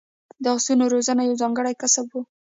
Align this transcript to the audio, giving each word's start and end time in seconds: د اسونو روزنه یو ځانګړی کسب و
د 0.43 0.45
اسونو 0.57 0.83
روزنه 0.93 1.21
یو 1.27 1.39
ځانګړی 1.41 1.73
کسب 1.81 2.05
و 2.11 2.13